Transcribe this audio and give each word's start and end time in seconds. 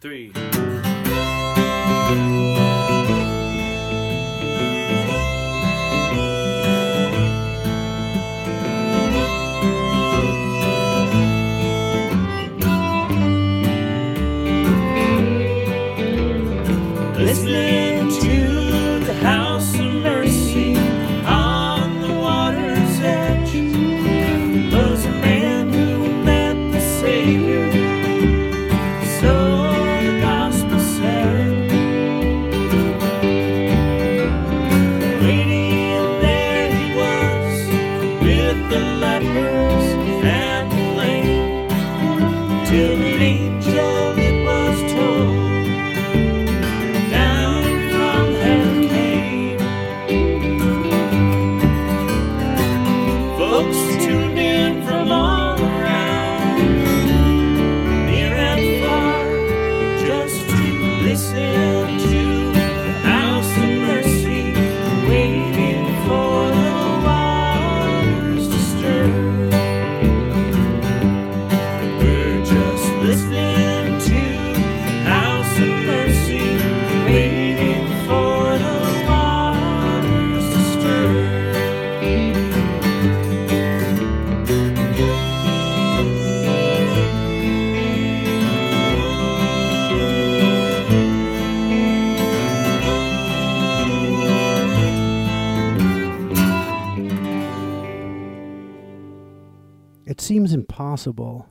three. 0.00 0.32
It 100.20 100.24
seems 100.24 100.52
impossible 100.52 101.48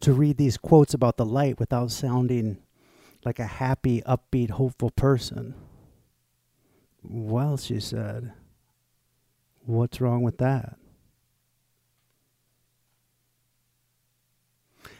to 0.00 0.12
read 0.12 0.36
these 0.36 0.58
quotes 0.58 0.92
about 0.92 1.16
the 1.16 1.24
light 1.24 1.58
without 1.58 1.90
sounding 1.90 2.58
like 3.24 3.38
a 3.38 3.46
happy, 3.46 4.02
upbeat, 4.02 4.50
hopeful 4.50 4.90
person. 4.90 5.54
Well, 7.02 7.56
she 7.56 7.80
said, 7.80 8.34
what's 9.64 9.98
wrong 9.98 10.22
with 10.22 10.36
that? 10.36 10.76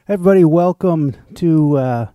Everybody, 0.08 0.46
welcome 0.46 1.16
to 1.34 1.76
uh, 1.76 2.06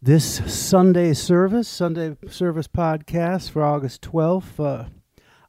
this 0.00 0.54
Sunday 0.54 1.14
service, 1.14 1.66
Sunday 1.66 2.16
service 2.28 2.68
podcast 2.68 3.50
for 3.50 3.64
August 3.64 4.02
12th. 4.02 4.60
Uh, 4.60 4.84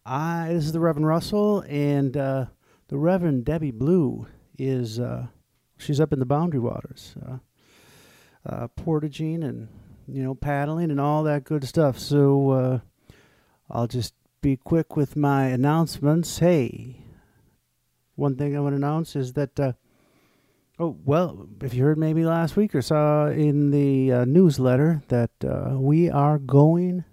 I, 0.03 0.47
this 0.51 0.65
is 0.65 0.71
the 0.71 0.79
Reverend 0.79 1.05
Russell, 1.05 1.63
and 1.67 2.17
uh, 2.17 2.45
the 2.93 2.99
Reverend 2.99 3.43
Debbie 3.43 3.71
Blue 3.71 4.27
is 4.55 4.99
uh, 4.99 5.25
she's 5.79 5.99
up 5.99 6.13
in 6.13 6.19
the 6.19 6.27
Boundary 6.27 6.59
Waters, 6.59 7.15
uh, 7.27 7.37
uh, 8.45 8.67
portaging 8.67 9.41
and 9.41 9.67
you 10.07 10.21
know 10.21 10.35
paddling 10.35 10.91
and 10.91 11.01
all 11.01 11.23
that 11.23 11.43
good 11.43 11.63
stuff. 11.63 11.97
So 11.97 12.51
uh, 12.51 12.79
I'll 13.67 13.87
just 13.87 14.13
be 14.41 14.57
quick 14.57 14.95
with 14.95 15.15
my 15.15 15.45
announcements. 15.45 16.37
Hey, 16.37 16.97
one 18.13 18.35
thing 18.35 18.55
I 18.55 18.59
want 18.59 18.73
to 18.73 18.77
announce 18.77 19.15
is 19.15 19.33
that. 19.33 19.59
Uh, 19.59 19.73
Oh, 20.79 20.97
well, 21.05 21.47
if 21.61 21.75
you 21.75 21.83
heard 21.83 21.99
maybe 21.99 22.25
last 22.25 22.55
week 22.55 22.73
or 22.73 22.81
saw 22.81 23.27
in 23.27 23.69
the 23.69 24.11
uh, 24.11 24.25
newsletter 24.25 25.03
that 25.09 25.29
uh, 25.47 25.75
we 25.77 26.09
are 26.09 26.39
going 26.39 27.05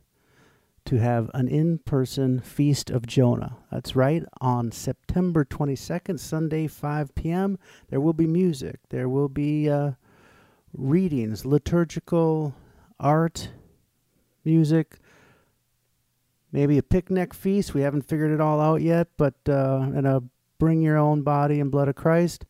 to 0.90 0.98
have 0.98 1.30
an 1.34 1.46
in 1.46 1.78
person 1.78 2.40
Feast 2.40 2.90
of 2.90 3.06
Jonah. 3.06 3.56
That's 3.70 3.94
right, 3.94 4.24
on 4.40 4.72
September 4.72 5.44
22nd, 5.44 6.18
Sunday, 6.18 6.66
5 6.66 7.14
p.m. 7.14 7.60
There 7.90 8.00
will 8.00 8.12
be 8.12 8.26
music, 8.26 8.80
there 8.88 9.08
will 9.08 9.28
be 9.28 9.70
uh, 9.70 9.92
readings, 10.72 11.46
liturgical 11.46 12.56
art, 12.98 13.50
music, 14.44 14.98
maybe 16.50 16.76
a 16.76 16.82
picnic 16.82 17.34
feast. 17.34 17.72
We 17.72 17.82
haven't 17.82 18.08
figured 18.08 18.32
it 18.32 18.40
all 18.40 18.60
out 18.60 18.82
yet, 18.82 19.10
but 19.16 19.36
uh, 19.48 19.90
and 19.94 20.08
a 20.08 20.24
bring 20.58 20.82
your 20.82 20.96
own 20.96 21.22
body 21.22 21.60
and 21.60 21.70
blood 21.70 21.86
of 21.86 21.94
Christ. 21.94 22.44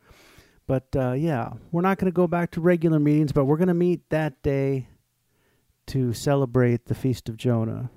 But 0.66 0.86
uh, 0.96 1.12
yeah, 1.12 1.50
we're 1.72 1.82
not 1.82 1.98
going 1.98 2.10
to 2.10 2.16
go 2.16 2.26
back 2.26 2.52
to 2.52 2.62
regular 2.62 3.00
meetings, 3.00 3.32
but 3.32 3.44
we're 3.44 3.58
going 3.58 3.68
to 3.68 3.74
meet 3.74 4.08
that 4.08 4.42
day 4.42 4.88
to 5.88 6.14
celebrate 6.14 6.86
the 6.86 6.94
Feast 6.94 7.28
of 7.28 7.36
Jonah. 7.36 7.90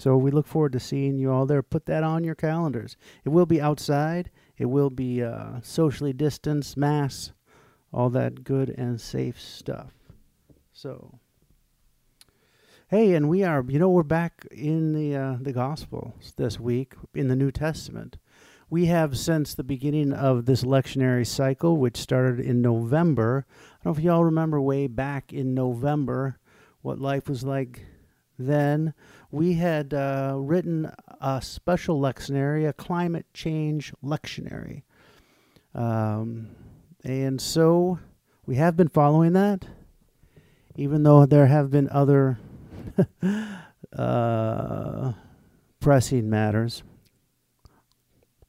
So 0.00 0.16
we 0.16 0.30
look 0.30 0.46
forward 0.46 0.72
to 0.72 0.80
seeing 0.80 1.18
you 1.18 1.30
all 1.30 1.44
there. 1.44 1.62
Put 1.62 1.84
that 1.84 2.02
on 2.02 2.24
your 2.24 2.34
calendars. 2.34 2.96
It 3.22 3.28
will 3.28 3.44
be 3.44 3.60
outside. 3.60 4.30
It 4.56 4.64
will 4.64 4.88
be 4.88 5.22
uh, 5.22 5.60
socially 5.62 6.14
distanced, 6.14 6.74
mass, 6.74 7.32
all 7.92 8.08
that 8.10 8.42
good 8.42 8.70
and 8.70 8.98
safe 8.98 9.38
stuff. 9.38 9.92
So, 10.72 11.18
hey, 12.88 13.12
and 13.12 13.28
we 13.28 13.44
are, 13.44 13.62
you 13.68 13.78
know, 13.78 13.90
we're 13.90 14.02
back 14.02 14.46
in 14.50 14.94
the 14.94 15.14
uh, 15.14 15.36
the 15.38 15.52
Gospels 15.52 16.32
this 16.38 16.58
week 16.58 16.94
in 17.14 17.28
the 17.28 17.36
New 17.36 17.50
Testament. 17.50 18.16
We 18.70 18.86
have 18.86 19.18
since 19.18 19.52
the 19.52 19.64
beginning 19.64 20.14
of 20.14 20.46
this 20.46 20.62
lectionary 20.62 21.26
cycle, 21.26 21.76
which 21.76 21.98
started 21.98 22.40
in 22.40 22.62
November. 22.62 23.44
I 23.50 23.84
don't 23.84 23.92
know 23.92 23.98
if 23.98 24.04
y'all 24.04 24.24
remember 24.24 24.62
way 24.62 24.86
back 24.86 25.30
in 25.30 25.52
November 25.52 26.38
what 26.80 26.98
life 26.98 27.28
was 27.28 27.44
like 27.44 27.84
then. 28.38 28.94
We 29.30 29.54
had 29.54 29.94
uh, 29.94 30.34
written 30.36 30.92
a 31.20 31.40
special 31.40 32.00
lectionary, 32.00 32.68
a 32.68 32.72
climate 32.72 33.26
change 33.32 33.92
lectionary. 34.02 34.82
Um, 35.74 36.48
and 37.04 37.40
so 37.40 37.98
we 38.46 38.56
have 38.56 38.76
been 38.76 38.88
following 38.88 39.32
that, 39.34 39.66
even 40.74 41.04
though 41.04 41.26
there 41.26 41.46
have 41.46 41.70
been 41.70 41.88
other 41.90 42.38
uh, 43.96 45.12
pressing 45.78 46.28
matters 46.28 46.82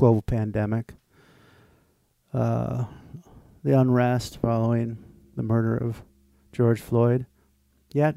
global 0.01 0.23
pandemic, 0.23 0.95
uh, 2.33 2.85
the 3.63 3.79
unrest 3.79 4.39
following 4.41 4.97
the 5.35 5.43
murder 5.43 5.77
of 5.77 6.01
George 6.51 6.81
Floyd. 6.81 7.27
Yet, 7.93 8.15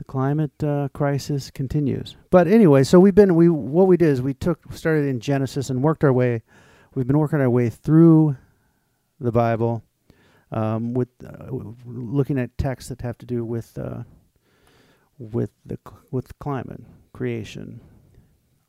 the 0.00 0.04
climate 0.04 0.64
uh, 0.64 0.88
crisis 0.94 1.50
continues. 1.50 2.16
But 2.30 2.48
anyway, 2.48 2.84
so 2.84 2.98
we've 2.98 3.14
been 3.14 3.34
we 3.34 3.50
what 3.50 3.86
we 3.86 3.98
did 3.98 4.08
is 4.08 4.22
we 4.22 4.32
took 4.32 4.72
started 4.72 5.06
in 5.06 5.20
Genesis 5.20 5.68
and 5.68 5.82
worked 5.82 6.02
our 6.04 6.12
way. 6.12 6.42
We've 6.94 7.06
been 7.06 7.18
working 7.18 7.38
our 7.38 7.50
way 7.50 7.68
through 7.68 8.38
the 9.20 9.30
Bible 9.30 9.82
um, 10.52 10.94
with 10.94 11.10
uh, 11.22 11.50
looking 11.84 12.38
at 12.38 12.56
texts 12.56 12.88
that 12.88 13.02
have 13.02 13.18
to 13.18 13.26
do 13.26 13.44
with 13.44 13.76
uh, 13.76 14.04
with 15.18 15.50
the 15.66 15.78
with 16.10 16.38
climate 16.38 16.80
creation, 17.12 17.82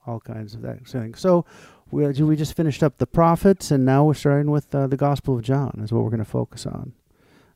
all 0.05 0.19
kinds 0.19 0.53
of 0.53 0.61
that 0.63 0.85
thing. 0.85 1.15
So 1.15 1.45
we 1.91 2.05
we 2.05 2.35
just 2.35 2.57
finished 2.57 2.83
up 2.83 2.97
the 2.97 3.07
prophets, 3.07 3.71
and 3.71 3.85
now 3.85 4.03
we're 4.03 4.15
starting 4.15 4.51
with 4.51 4.75
uh, 4.75 4.87
the 4.87 4.97
Gospel 4.97 5.37
of 5.37 5.43
John. 5.43 5.79
Is 5.81 5.93
what 5.93 6.03
we're 6.03 6.09
going 6.09 6.19
to 6.19 6.25
focus 6.25 6.65
on. 6.65 6.91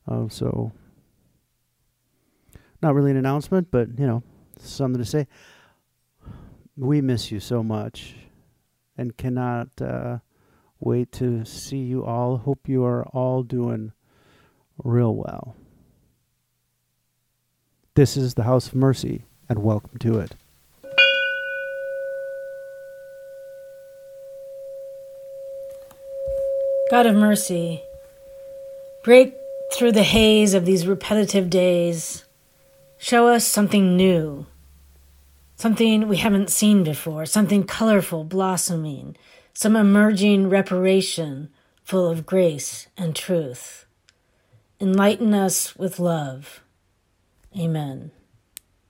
Uh, 0.08 0.28
so, 0.30 0.72
not 2.82 2.94
really 2.94 3.10
an 3.10 3.16
announcement, 3.16 3.70
but 3.70 3.88
you 3.98 4.06
know, 4.06 4.22
something 4.58 5.02
to 5.02 5.08
say. 5.08 5.26
We 6.76 7.00
miss 7.00 7.32
you 7.32 7.40
so 7.40 7.62
much, 7.62 8.14
and 8.98 9.16
cannot 9.16 9.80
uh, 9.80 10.18
wait 10.78 11.10
to 11.12 11.44
see 11.44 11.78
you 11.78 12.04
all. 12.04 12.36
Hope 12.36 12.68
you 12.68 12.84
are 12.84 13.04
all 13.06 13.42
doing 13.42 13.92
real 14.84 15.14
well. 15.14 15.56
This 17.94 18.16
is 18.16 18.34
the 18.34 18.42
House 18.42 18.68
of 18.68 18.74
Mercy, 18.74 19.24
and 19.48 19.62
welcome 19.62 19.98
to 20.00 20.18
it. 20.18 20.34
God 26.90 27.06
of 27.06 27.16
mercy, 27.16 27.82
break 29.02 29.34
through 29.72 29.92
the 29.92 30.04
haze 30.04 30.54
of 30.54 30.66
these 30.66 30.86
repetitive 30.86 31.50
days, 31.50 32.25
show 32.98 33.28
us 33.28 33.46
something 33.46 33.96
new, 33.96 34.46
something 35.56 36.08
we 36.08 36.18
haven't 36.18 36.50
seen 36.50 36.84
before, 36.84 37.26
something 37.26 37.64
colorful 37.64 38.24
blossoming, 38.24 39.16
some 39.52 39.76
emerging 39.76 40.48
reparation 40.48 41.48
full 41.82 42.08
of 42.08 42.26
grace 42.26 42.88
and 42.96 43.14
truth. 43.14 43.86
Enlighten 44.80 45.32
us 45.32 45.76
with 45.76 45.98
love. 45.98 46.62
Amen. 47.58 48.10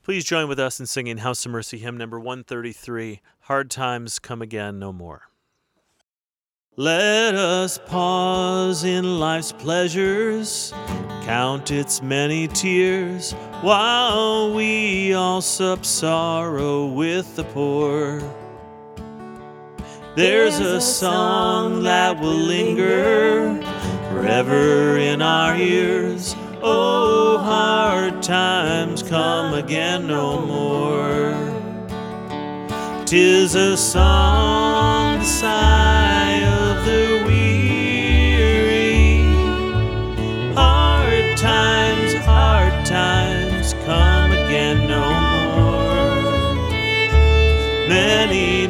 Please 0.03 0.25
join 0.25 0.47
with 0.47 0.59
us 0.59 0.79
in 0.79 0.85
singing 0.85 1.17
House 1.17 1.45
of 1.45 1.51
Mercy 1.51 1.77
hymn 1.77 1.97
number 1.97 2.19
133 2.19 3.21
Hard 3.41 3.69
Times 3.69 4.19
Come 4.19 4.41
Again 4.41 4.79
No 4.79 4.91
More. 4.91 5.29
Let 6.79 7.33
us 7.33 7.79
pause 7.79 8.83
in 8.83 9.19
life's 9.19 9.51
pleasures, 9.51 10.71
count 11.23 11.71
its 11.71 12.03
many 12.03 12.47
tears, 12.47 13.31
while 13.61 14.53
we 14.53 15.11
all 15.11 15.41
sup 15.41 15.83
sorrow 15.83 16.85
with 16.85 17.35
the 17.35 17.45
poor. 17.45 18.21
There's 20.15 20.59
a 20.59 20.79
song 20.79 21.81
that 21.81 22.19
will 22.19 22.29
linger 22.29 23.59
forever 24.11 24.99
in 24.99 25.23
our 25.23 25.57
ears. 25.57 26.35
Oh, 26.61 27.39
hard 27.39 28.21
times 28.21 29.01
come 29.01 29.55
again 29.55 30.05
no 30.05 30.45
more. 30.45 31.33
Tis 33.07 33.55
a 33.55 33.75
song, 33.75 35.17
the 35.17 35.96
Many 48.37 48.66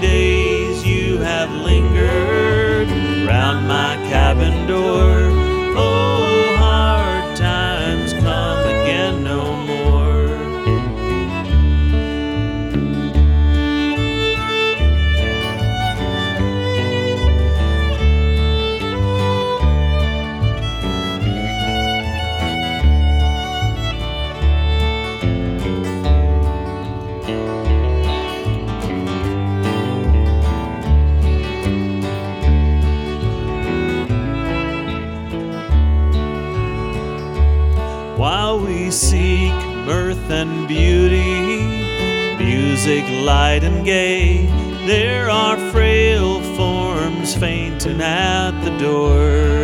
gay, 43.88 44.46
there 44.86 45.30
are 45.30 45.56
frail 45.72 46.42
forms 46.58 47.34
fainting 47.34 48.02
at 48.02 48.52
the 48.66 48.78
door. 48.78 49.64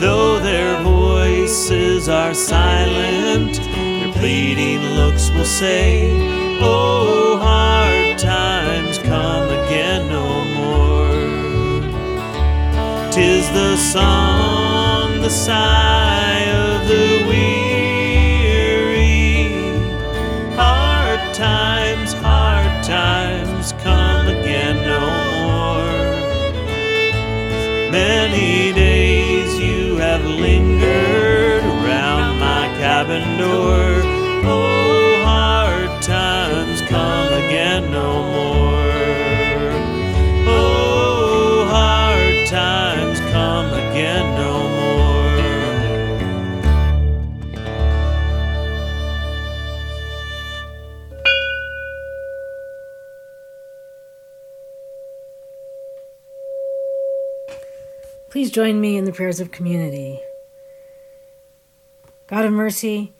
Though 0.00 0.40
their 0.40 0.82
voices 0.82 2.08
are 2.08 2.34
silent, 2.34 3.54
their 3.58 4.12
pleading 4.14 4.82
looks 4.96 5.30
will 5.30 5.44
say, 5.44 6.10
Oh, 6.60 7.38
hard 7.40 8.18
times 8.18 8.98
come 8.98 9.48
again 9.60 10.08
no 10.08 10.26
more. 10.58 11.12
Tis 13.12 13.48
the 13.50 13.76
song, 13.76 15.20
the 15.20 15.30
sigh 15.30 16.01
Days 28.42 29.58
you 29.60 29.96
have 29.96 30.24
lingered 30.24 31.62
around 31.64 32.40
my 32.40 32.66
cabin 32.78 33.38
door. 33.38 34.02
Oh, 34.44 34.81
Please 58.32 58.50
join 58.50 58.80
me 58.80 58.96
in 58.96 59.04
the 59.04 59.12
prayers 59.12 59.40
of 59.40 59.50
community. 59.50 60.18
God 62.28 62.46
of 62.46 62.52
mercy, 62.54 63.12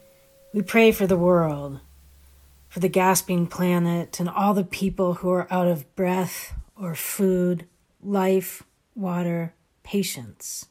we 0.55 0.63
pray 0.63 0.91
for 0.91 1.05
the 1.05 1.15
world, 1.15 1.81
for 2.67 2.79
the 2.79 2.89
gasping 2.89 3.45
planet, 3.45 4.19
and 4.19 4.27
all 4.27 4.55
the 4.55 4.63
people 4.63 5.13
who 5.13 5.29
are 5.29 5.45
out 5.53 5.67
of 5.67 5.95
breath 5.95 6.55
or 6.75 6.95
food, 6.95 7.67
life, 8.01 8.63
water, 8.95 9.53
patience. 9.83 10.65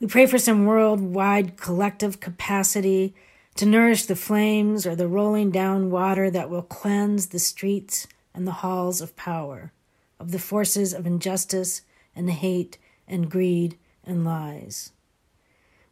We 0.00 0.06
pray 0.06 0.26
for 0.26 0.36
some 0.36 0.66
worldwide 0.66 1.56
collective 1.56 2.20
capacity 2.20 3.14
to 3.54 3.64
nourish 3.64 4.04
the 4.04 4.16
flames 4.16 4.86
or 4.86 4.94
the 4.94 5.08
rolling 5.08 5.50
down 5.50 5.90
water 5.90 6.30
that 6.30 6.50
will 6.50 6.60
cleanse 6.60 7.28
the 7.28 7.38
streets 7.38 8.06
and 8.34 8.46
the 8.46 8.60
halls 8.60 9.00
of 9.00 9.16
power, 9.16 9.72
of 10.18 10.30
the 10.30 10.38
forces 10.38 10.92
of 10.92 11.06
injustice 11.06 11.80
and 12.14 12.30
hate 12.30 12.76
and 13.10 13.30
greed 13.30 13.76
and 14.04 14.24
lies. 14.24 14.92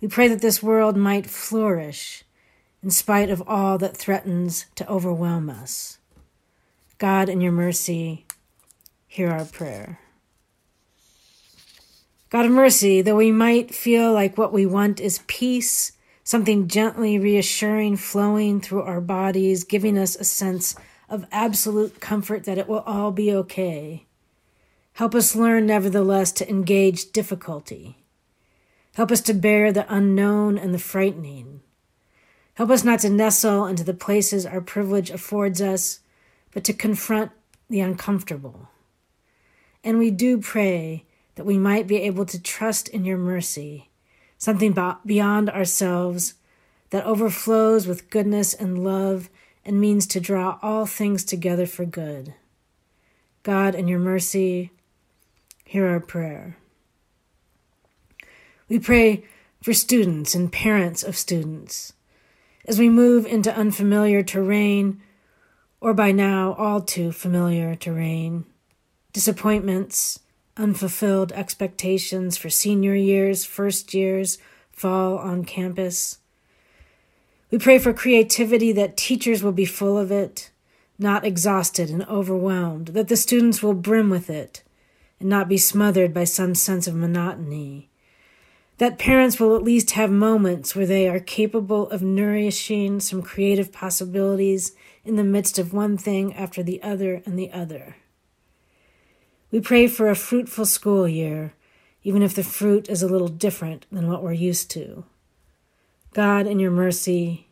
We 0.00 0.08
pray 0.08 0.28
that 0.28 0.40
this 0.40 0.62
world 0.62 0.96
might 0.96 1.26
flourish 1.26 2.24
in 2.82 2.90
spite 2.90 3.30
of 3.30 3.42
all 3.46 3.76
that 3.78 3.96
threatens 3.96 4.66
to 4.76 4.88
overwhelm 4.88 5.50
us. 5.50 5.98
God, 6.98 7.28
in 7.28 7.40
your 7.40 7.52
mercy, 7.52 8.24
hear 9.06 9.30
our 9.30 9.44
prayer. 9.44 9.98
God 12.30 12.44
of 12.44 12.52
mercy, 12.52 13.02
though 13.02 13.16
we 13.16 13.32
might 13.32 13.74
feel 13.74 14.12
like 14.12 14.36
what 14.36 14.52
we 14.52 14.66
want 14.66 15.00
is 15.00 15.22
peace, 15.26 15.92
something 16.24 16.68
gently 16.68 17.18
reassuring 17.18 17.96
flowing 17.96 18.60
through 18.60 18.82
our 18.82 19.00
bodies, 19.00 19.64
giving 19.64 19.96
us 19.96 20.14
a 20.14 20.24
sense 20.24 20.76
of 21.08 21.24
absolute 21.32 22.00
comfort 22.00 22.44
that 22.44 22.58
it 22.58 22.68
will 22.68 22.80
all 22.80 23.10
be 23.10 23.32
okay. 23.32 24.04
Help 24.98 25.14
us 25.14 25.36
learn, 25.36 25.64
nevertheless, 25.64 26.32
to 26.32 26.50
engage 26.50 27.12
difficulty. 27.12 27.98
Help 28.96 29.12
us 29.12 29.20
to 29.20 29.32
bear 29.32 29.70
the 29.70 29.86
unknown 29.88 30.58
and 30.58 30.74
the 30.74 30.78
frightening. 30.80 31.60
Help 32.54 32.70
us 32.70 32.82
not 32.82 32.98
to 32.98 33.08
nestle 33.08 33.64
into 33.66 33.84
the 33.84 33.94
places 33.94 34.44
our 34.44 34.60
privilege 34.60 35.08
affords 35.10 35.62
us, 35.62 36.00
but 36.50 36.64
to 36.64 36.72
confront 36.72 37.30
the 37.70 37.78
uncomfortable. 37.78 38.70
And 39.84 40.00
we 40.00 40.10
do 40.10 40.38
pray 40.38 41.04
that 41.36 41.46
we 41.46 41.58
might 41.58 41.86
be 41.86 41.98
able 41.98 42.26
to 42.26 42.42
trust 42.42 42.88
in 42.88 43.04
your 43.04 43.18
mercy, 43.18 43.90
something 44.36 44.76
beyond 45.06 45.48
ourselves 45.48 46.34
that 46.90 47.06
overflows 47.06 47.86
with 47.86 48.10
goodness 48.10 48.52
and 48.52 48.82
love 48.82 49.30
and 49.64 49.80
means 49.80 50.08
to 50.08 50.18
draw 50.18 50.58
all 50.60 50.86
things 50.86 51.24
together 51.24 51.66
for 51.66 51.84
good. 51.84 52.34
God, 53.44 53.76
in 53.76 53.86
your 53.86 54.00
mercy, 54.00 54.72
hear 55.68 55.86
our 55.86 56.00
prayer. 56.00 56.56
We 58.70 58.78
pray 58.78 59.24
for 59.62 59.74
students 59.74 60.34
and 60.34 60.50
parents 60.50 61.02
of 61.02 61.14
students. 61.14 61.92
As 62.64 62.78
we 62.78 62.88
move 62.88 63.26
into 63.26 63.54
unfamiliar 63.54 64.22
terrain, 64.22 65.02
or 65.78 65.92
by 65.92 66.10
now 66.10 66.54
all 66.54 66.80
too 66.80 67.12
familiar 67.12 67.74
terrain, 67.74 68.46
disappointments, 69.12 70.20
unfulfilled 70.56 71.32
expectations 71.32 72.38
for 72.38 72.48
senior 72.48 72.94
years, 72.94 73.44
first 73.44 73.92
years, 73.92 74.38
fall 74.72 75.18
on 75.18 75.44
campus. 75.44 76.16
We 77.50 77.58
pray 77.58 77.78
for 77.78 77.92
creativity 77.92 78.72
that 78.72 78.96
teachers 78.96 79.42
will 79.42 79.52
be 79.52 79.66
full 79.66 79.98
of 79.98 80.10
it, 80.10 80.50
not 80.98 81.26
exhausted 81.26 81.90
and 81.90 82.06
overwhelmed, 82.06 82.88
that 82.88 83.08
the 83.08 83.18
students 83.18 83.62
will 83.62 83.74
brim 83.74 84.08
with 84.08 84.30
it 84.30 84.62
and 85.20 85.28
not 85.28 85.48
be 85.48 85.58
smothered 85.58 86.14
by 86.14 86.24
some 86.24 86.54
sense 86.54 86.86
of 86.86 86.94
monotony 86.94 87.88
that 88.78 88.98
parents 88.98 89.38
will 89.38 89.56
at 89.56 89.62
least 89.62 89.92
have 89.92 90.10
moments 90.10 90.74
where 90.74 90.86
they 90.86 91.08
are 91.08 91.20
capable 91.20 91.90
of 91.90 92.00
nourishing 92.00 93.00
some 93.00 93.22
creative 93.22 93.72
possibilities 93.72 94.72
in 95.04 95.16
the 95.16 95.24
midst 95.24 95.58
of 95.58 95.72
one 95.72 95.98
thing 95.98 96.32
after 96.34 96.62
the 96.62 96.80
other 96.82 97.20
and 97.26 97.38
the 97.38 97.52
other. 97.52 97.96
We 99.50 99.60
pray 99.60 99.88
for 99.88 100.08
a 100.08 100.14
fruitful 100.14 100.66
school 100.66 101.08
year, 101.08 101.54
even 102.04 102.22
if 102.22 102.34
the 102.34 102.44
fruit 102.44 102.88
is 102.88 103.02
a 103.02 103.08
little 103.08 103.28
different 103.28 103.86
than 103.90 104.08
what 104.08 104.22
we're 104.22 104.32
used 104.32 104.70
to. 104.72 105.04
God, 106.14 106.46
in 106.46 106.60
your 106.60 106.70
mercy, 106.70 107.48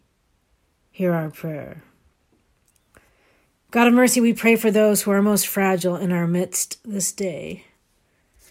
hear 0.91 1.13
our 1.13 1.31
prayer. 1.31 1.83
God 3.71 3.89
of 3.89 3.95
mercy, 3.95 4.21
we 4.21 4.33
pray 4.33 4.57
for 4.57 4.71
those 4.71 5.03
who 5.03 5.11
are 5.11 5.23
most 5.23 5.47
fragile 5.47 5.97
in 5.97 6.13
our 6.13 6.27
midst 6.27 6.79
this 6.85 7.13
day 7.13 7.65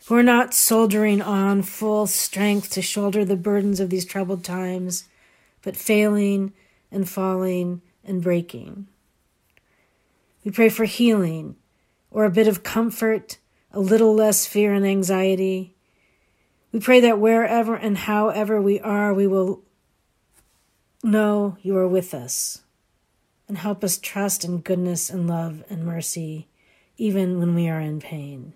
who 0.05 0.15
are 0.15 0.23
not 0.23 0.53
soldiering 0.53 1.21
on 1.21 1.63
full 1.63 2.05
strength 2.05 2.69
to 2.71 2.81
shoulder 2.81 3.25
the 3.25 3.35
burdens 3.35 3.79
of 3.79 3.89
these 3.89 4.05
troubled 4.05 4.43
times, 4.43 5.05
but 5.63 5.75
failing 5.75 6.53
and 6.91 7.09
falling 7.09 7.81
and 8.03 8.21
breaking. 8.21 8.87
We 10.43 10.51
pray 10.51 10.69
for 10.69 10.85
healing 10.85 11.55
or 12.11 12.23
a 12.23 12.29
bit 12.29 12.47
of 12.47 12.61
comfort, 12.61 13.39
a 13.71 13.79
little 13.79 14.13
less 14.13 14.45
fear 14.45 14.73
and 14.73 14.85
anxiety. 14.85 15.75
We 16.71 16.79
pray 16.79 16.99
that 16.99 17.19
wherever 17.19 17.75
and 17.75 17.97
however 17.97 18.61
we 18.61 18.79
are, 18.81 19.11
we 19.11 19.25
will 19.25 19.63
know 21.03 21.57
you 21.63 21.75
are 21.77 21.87
with 21.87 22.13
us 22.13 22.61
and 23.47 23.57
help 23.57 23.83
us 23.83 23.97
trust 23.97 24.43
in 24.43 24.59
goodness 24.59 25.09
and 25.09 25.27
love 25.27 25.63
and 25.69 25.85
mercy, 25.85 26.47
even 26.97 27.39
when 27.39 27.53
we 27.53 27.69
are 27.69 27.79
in 27.79 27.99
pain. 27.99 28.53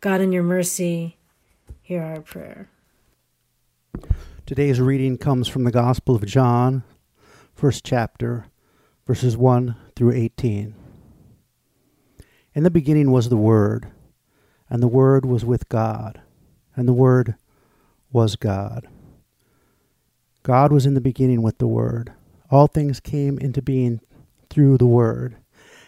God, 0.00 0.20
in 0.20 0.32
your 0.32 0.42
mercy, 0.42 1.16
hear 1.82 2.02
our 2.02 2.20
prayer. 2.20 2.68
Today's 4.44 4.80
reading 4.80 5.18
comes 5.18 5.48
from 5.48 5.64
the 5.64 5.72
Gospel 5.72 6.14
of 6.14 6.24
John, 6.24 6.84
first 7.54 7.84
chapter, 7.84 8.46
verses 9.06 9.36
1 9.36 9.74
through 9.96 10.12
18. 10.12 10.74
In 12.54 12.62
the 12.62 12.70
beginning 12.70 13.10
was 13.10 13.28
the 13.28 13.36
Word, 13.36 13.88
and 14.70 14.82
the 14.82 14.88
Word 14.88 15.26
was 15.26 15.44
with 15.44 15.68
God, 15.68 16.20
and 16.76 16.86
the 16.86 16.92
Word 16.92 17.34
was 18.12 18.36
God. 18.36 18.86
God 20.42 20.72
was 20.72 20.86
in 20.86 20.94
the 20.94 21.00
beginning 21.00 21.42
with 21.42 21.58
the 21.58 21.66
Word. 21.66 22.12
All 22.50 22.66
things 22.68 23.00
came 23.00 23.38
into 23.38 23.60
being 23.60 24.00
through 24.50 24.78
the 24.78 24.86
Word, 24.86 25.36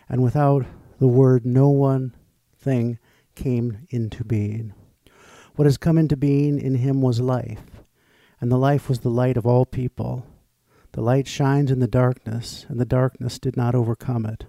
and 0.08 0.22
without 0.22 0.66
the 0.98 1.06
Word, 1.06 1.46
no 1.46 1.68
one 1.68 2.16
thing 2.58 2.98
came 3.34 3.86
into 3.90 4.24
being. 4.24 4.74
What 5.54 5.66
has 5.66 5.78
come 5.78 5.98
into 5.98 6.16
being 6.16 6.58
in 6.58 6.76
him 6.76 7.00
was 7.00 7.20
life, 7.20 7.82
and 8.40 8.50
the 8.50 8.58
life 8.58 8.88
was 8.88 9.00
the 9.00 9.08
light 9.08 9.36
of 9.36 9.46
all 9.46 9.66
people. 9.66 10.26
The 10.92 11.00
light 11.00 11.28
shines 11.28 11.70
in 11.70 11.80
the 11.80 11.86
darkness, 11.86 12.66
and 12.68 12.80
the 12.80 12.84
darkness 12.84 13.38
did 13.38 13.56
not 13.56 13.74
overcome 13.74 14.26
it. 14.26 14.44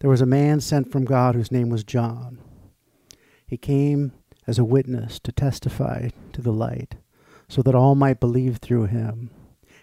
There 0.00 0.10
was 0.10 0.20
a 0.20 0.26
man 0.26 0.60
sent 0.60 0.90
from 0.90 1.04
God 1.04 1.34
whose 1.34 1.52
name 1.52 1.68
was 1.68 1.84
John. 1.84 2.38
He 3.46 3.56
came 3.56 4.12
as 4.46 4.58
a 4.58 4.64
witness 4.64 5.18
to 5.20 5.32
testify 5.32 6.10
to 6.32 6.42
the 6.42 6.52
light, 6.52 6.96
so 7.48 7.62
that 7.62 7.74
all 7.74 7.94
might 7.94 8.20
believe 8.20 8.58
through 8.58 8.86
him. 8.86 9.30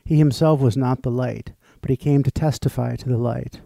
He 0.05 0.19
himself 0.19 0.61
was 0.61 0.77
not 0.77 1.01
the 1.01 1.11
light, 1.11 1.53
but 1.81 1.89
he 1.89 1.97
came 1.97 2.21
to 2.23 2.31
testify 2.31 2.95
to 2.95 3.09
the 3.09 3.17
light. 3.17 3.61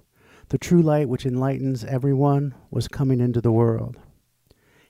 The 0.48 0.58
true 0.58 0.82
light 0.82 1.10
which 1.10 1.26
enlightens 1.26 1.84
everyone 1.84 2.56
was 2.72 2.88
coming 2.88 3.20
into 3.20 3.42
the 3.42 3.52
world. 3.52 3.98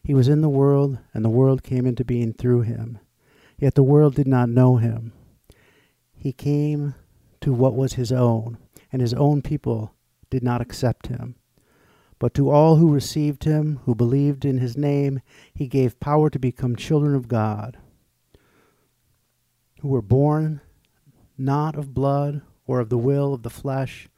He 0.04 0.14
was 0.14 0.28
in 0.28 0.42
the 0.42 0.50
world, 0.50 1.00
and 1.14 1.26
the 1.26 1.30
world 1.30 1.64
came 1.64 1.86
into 1.86 2.06
being 2.06 2.34
through 2.34 2.62
him. 2.62 3.00
Yet 3.58 3.74
the 3.74 3.84
world 3.84 4.16
did 4.16 4.28
not 4.28 4.48
know 4.48 4.78
him. 4.78 5.12
He 6.16 6.32
came 6.32 6.94
to 7.42 7.52
what 7.52 7.76
was 7.76 7.94
his 7.94 8.12
own, 8.12 8.58
and 8.92 9.02
his 9.02 9.14
own 9.16 9.42
people 9.42 9.94
did 10.30 10.44
not 10.44 10.62
accept 10.62 11.08
him. 11.08 11.36
But 12.20 12.34
to 12.36 12.50
all 12.50 12.76
who 12.76 12.94
received 12.94 13.46
him, 13.46 13.80
who 13.86 13.96
believed 13.96 14.46
in 14.46 14.60
his 14.60 14.78
name, 14.78 15.22
he 15.54 15.68
gave 15.68 16.00
power 16.00 16.30
to 16.30 16.40
become 16.40 16.76
children 16.76 17.16
of 17.16 17.28
God, 17.28 17.78
who 19.82 19.88
were 19.88 20.02
born 20.02 20.62
not 21.40 21.76
of 21.76 21.94
blood, 21.94 22.42
or 22.68 22.80
of 22.80 22.90
the 22.90 22.98
will 22.98 23.34
of 23.34 23.44
the 23.44 23.50
flesh, 23.50 24.10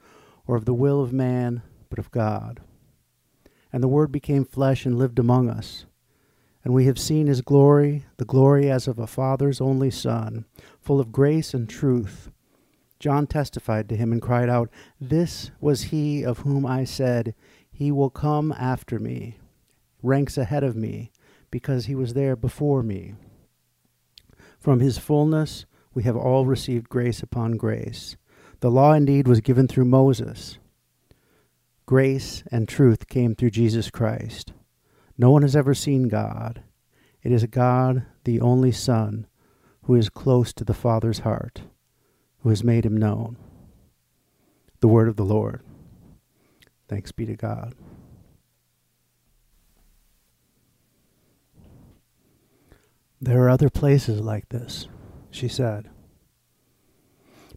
or 0.46 0.56
of 0.56 0.64
the 0.64 0.74
will 0.74 1.00
of 1.00 1.12
man, 1.12 1.62
but 1.88 1.98
of 1.98 2.10
God. 2.10 2.60
And 3.72 3.82
the 3.82 3.88
Word 3.88 4.12
became 4.12 4.44
flesh 4.44 4.84
and 4.84 4.98
lived 4.98 5.18
among 5.18 5.48
us. 5.48 5.86
And 6.64 6.74
we 6.74 6.84
have 6.86 6.98
seen 6.98 7.26
his 7.26 7.40
glory, 7.40 8.04
the 8.18 8.24
glory 8.24 8.70
as 8.70 8.86
of 8.86 8.98
a 8.98 9.06
Father's 9.06 9.60
only 9.60 9.90
Son, 9.90 10.44
full 10.80 11.00
of 11.00 11.12
grace 11.12 11.54
and 11.54 11.68
truth. 11.68 12.30
John 13.00 13.26
testified 13.26 13.88
to 13.88 13.96
him 13.96 14.12
and 14.12 14.22
cried 14.22 14.48
out, 14.48 14.70
This 15.00 15.50
was 15.60 15.84
he 15.84 16.22
of 16.24 16.40
whom 16.40 16.64
I 16.64 16.84
said, 16.84 17.34
He 17.70 17.90
will 17.90 18.10
come 18.10 18.52
after 18.52 19.00
me, 19.00 19.38
ranks 20.02 20.38
ahead 20.38 20.62
of 20.62 20.76
me, 20.76 21.10
because 21.50 21.86
he 21.86 21.96
was 21.96 22.14
there 22.14 22.36
before 22.36 22.82
me. 22.82 23.14
From 24.60 24.78
his 24.78 24.98
fullness 24.98 25.66
we 25.94 26.02
have 26.04 26.16
all 26.16 26.46
received 26.46 26.88
grace 26.88 27.22
upon 27.22 27.52
grace. 27.52 28.16
The 28.60 28.70
law 28.70 28.92
indeed 28.92 29.26
was 29.26 29.40
given 29.40 29.66
through 29.68 29.86
Moses 29.86 30.58
Grace 31.84 32.42
and 32.50 32.68
truth 32.68 33.08
came 33.08 33.34
through 33.34 33.50
Jesus 33.50 33.90
Christ. 33.90 34.52
No 35.18 35.30
one 35.30 35.42
has 35.42 35.56
ever 35.56 35.74
seen 35.74 36.08
God. 36.08 36.62
It 37.22 37.32
is 37.32 37.44
God, 37.46 38.06
the 38.24 38.40
only 38.40 38.72
Son, 38.72 39.26
who 39.82 39.94
is 39.94 40.08
close 40.08 40.52
to 40.54 40.64
the 40.64 40.74
Father's 40.74 41.18
heart, 41.20 41.62
who 42.40 42.48
has 42.48 42.64
made 42.64 42.86
him 42.86 42.96
known. 42.96 43.36
The 44.80 44.88
word 44.88 45.08
of 45.08 45.16
the 45.16 45.24
Lord. 45.24 45.62
Thanks 46.88 47.12
be 47.12 47.26
to 47.26 47.36
God. 47.36 47.74
There 53.20 53.42
are 53.42 53.50
other 53.50 53.70
places 53.70 54.20
like 54.20 54.48
this, 54.48 54.88
she 55.32 55.48
said. 55.48 55.90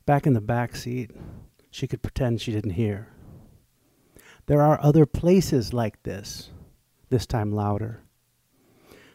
Back 0.07 0.25
in 0.25 0.33
the 0.33 0.41
back 0.41 0.75
seat, 0.75 1.11
she 1.69 1.85
could 1.87 2.01
pretend 2.01 2.41
she 2.41 2.51
didn't 2.51 2.71
hear. 2.71 3.09
There 4.47 4.61
are 4.61 4.79
other 4.81 5.05
places 5.05 5.73
like 5.73 6.01
this, 6.03 6.49
this 7.09 7.25
time 7.27 7.51
louder. 7.51 8.01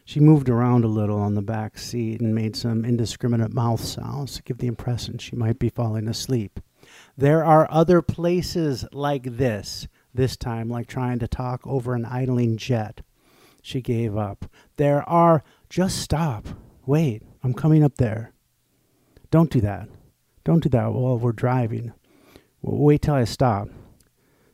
She 0.05 0.19
moved 0.19 0.49
around 0.49 0.83
a 0.83 0.89
little 0.89 1.19
on 1.19 1.35
the 1.35 1.41
back 1.41 1.77
seat 1.77 2.21
and 2.21 2.35
made 2.35 2.55
some 2.55 2.85
indiscriminate 2.85 3.53
mouth 3.53 3.83
sounds 3.83 4.35
to 4.35 4.43
give 4.43 4.57
the 4.57 4.67
impression 4.67 5.17
she 5.17 5.35
might 5.35 5.59
be 5.59 5.69
falling 5.69 6.07
asleep. 6.07 6.59
There 7.17 7.43
are 7.45 7.67
other 7.71 8.01
places 8.01 8.85
like 8.91 9.37
this, 9.37 9.87
this 10.13 10.35
time 10.35 10.69
like 10.69 10.87
trying 10.87 11.19
to 11.19 11.27
talk 11.27 11.65
over 11.65 11.93
an 11.93 12.05
idling 12.05 12.57
jet. 12.57 13.01
She 13.61 13.81
gave 13.81 14.17
up. 14.17 14.45
There 14.77 15.07
are. 15.07 15.43
Just 15.69 15.99
stop. 15.99 16.47
Wait, 16.85 17.23
I'm 17.43 17.53
coming 17.53 17.83
up 17.83 17.95
there. 17.95 18.33
Don't 19.31 19.49
do 19.49 19.61
that. 19.61 19.87
Don't 20.43 20.61
do 20.61 20.69
that 20.69 20.91
while 20.91 21.17
we're 21.17 21.31
driving. 21.31 21.93
Wait 22.61 23.01
till 23.01 23.15
I 23.15 23.23
stop. 23.23 23.69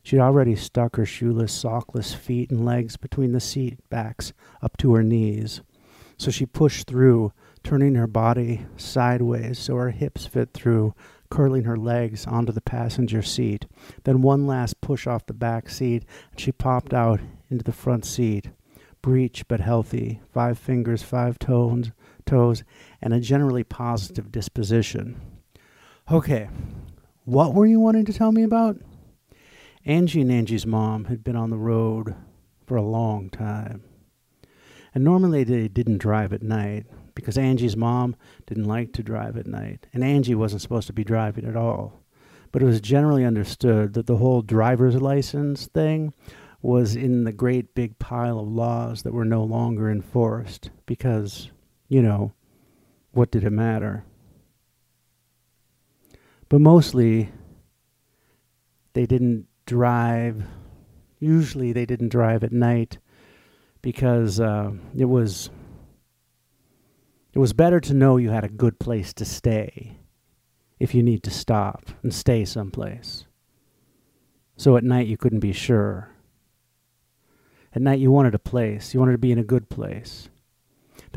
She'd 0.04 0.20
already 0.20 0.56
stuck 0.56 0.96
her 0.96 1.06
shoeless, 1.06 1.52
sockless 1.52 2.16
feet 2.16 2.52
and 2.52 2.64
legs 2.64 2.96
between 2.96 3.34
the 3.34 3.40
seat 3.40 3.80
backs 3.90 4.32
up 4.62 4.78
to 4.78 4.94
her 4.94 5.04
knees. 5.04 5.62
So 6.18 6.32
she 6.32 6.46
pushed 6.46 6.88
through, 6.88 7.34
turning 7.64 7.96
her 7.96 8.08
body 8.08 8.66
sideways 8.78 9.60
so 9.60 9.76
her 9.76 9.90
hips 9.90 10.26
fit 10.26 10.54
through, 10.54 10.94
curling 11.30 11.64
her 11.66 11.76
legs 11.76 12.26
onto 12.26 12.52
the 12.52 12.62
passenger 12.62 13.22
seat. 13.22 13.66
Then 14.04 14.22
one 14.22 14.48
last 14.48 14.80
push 14.80 15.08
off 15.08 15.26
the 15.26 15.34
back 15.34 15.70
seat, 15.70 16.06
and 16.32 16.40
she 16.40 16.52
popped 16.52 16.94
out 16.94 17.20
into 17.50 17.64
the 17.64 17.74
front 17.74 18.06
seat. 18.06 18.52
Breech 19.02 19.48
but 19.48 19.60
healthy, 19.60 20.22
five 20.32 20.58
fingers, 20.58 21.04
five 21.04 21.38
toes, 21.40 21.92
toes, 22.28 22.64
and 23.02 23.14
a 23.14 23.20
generally 23.20 23.64
positive 23.64 24.32
disposition. 24.32 25.20
Okay, 26.12 26.50
what 27.26 27.54
were 27.54 27.66
you 27.66 27.80
wanting 27.80 28.06
to 28.06 28.14
tell 28.14 28.32
me 28.32 28.44
about? 28.44 28.78
Angie 29.86 30.22
and 30.22 30.32
Angie's 30.32 30.66
mom 30.66 31.06
had 31.06 31.24
been 31.24 31.36
on 31.36 31.50
the 31.50 31.58
road 31.58 32.14
for 32.66 32.76
a 32.76 32.82
long 32.82 33.30
time. 33.30 33.84
And 34.94 35.04
normally 35.04 35.44
they 35.44 35.68
didn't 35.68 36.00
drive 36.00 36.34
at 36.34 36.44
night 36.44 36.86
because 37.16 37.38
Angie's 37.38 37.76
mom 37.76 38.16
didn't 38.46 38.66
like 38.66 38.94
to 38.94 39.04
drive 39.04 39.38
at 39.38 39.48
night, 39.48 39.88
and 39.94 40.04
Angie 40.04 40.36
wasn't 40.36 40.62
supposed 40.62 40.88
to 40.88 40.94
be 40.94 41.04
driving 41.04 41.46
at 41.46 41.56
all. 41.56 42.04
But 42.52 42.62
it 42.62 42.66
was 42.66 42.80
generally 42.80 43.26
understood 43.26 43.94
that 43.94 44.08
the 44.08 44.18
whole 44.18 44.42
driver's 44.42 44.96
license 44.96 45.68
thing 45.68 46.14
was 46.62 46.96
in 46.96 47.24
the 47.24 47.32
great 47.32 47.76
big 47.76 48.00
pile 48.00 48.40
of 48.40 48.48
laws 48.48 49.04
that 49.04 49.14
were 49.14 49.26
no 49.26 49.44
longer 49.44 49.90
enforced 49.90 50.70
because, 50.86 51.52
you 51.88 52.01
know, 52.01 52.34
what 53.12 53.32
did 53.32 53.44
it 53.44 53.51
matter? 53.51 54.03
But 56.50 56.62
mostly, 56.62 57.29
they 58.94 59.06
didn't 59.06 59.48
drive. 59.65 60.44
Usually 61.20 61.74
they 61.74 61.86
didn't 61.86 62.10
drive 62.10 62.44
at 62.44 62.51
night 62.51 63.00
because 63.82 64.39
uh, 64.39 64.72
it 64.96 65.06
was 65.06 65.50
It 67.34 67.39
was 67.39 67.53
better 67.53 67.79
to 67.82 67.94
know 67.94 68.17
you 68.17 68.32
had 68.32 68.44
a 68.44 68.50
good 68.50 68.79
place 68.79 69.13
to 69.13 69.25
stay 69.25 70.00
if 70.79 70.96
you 70.96 71.03
need 71.03 71.22
to 71.24 71.29
stop 71.29 71.91
and 72.01 72.13
stay 72.13 72.46
someplace. 72.46 73.27
So 74.56 74.75
at 74.75 74.84
night 74.84 75.08
you 75.08 75.17
couldn't 75.17 75.41
be 75.41 75.53
sure. 75.53 76.10
At 77.75 77.82
night 77.82 78.00
you 78.00 78.10
wanted 78.10 78.34
a 78.34 78.39
place, 78.39 78.94
you 78.94 79.00
wanted 79.00 79.12
to 79.12 79.17
be 79.20 79.32
in 79.32 79.38
a 79.38 79.44
good 79.44 79.70
place. 79.70 80.29